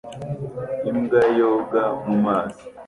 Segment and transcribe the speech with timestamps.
[0.89, 2.63] Imbwa yoga mu mazi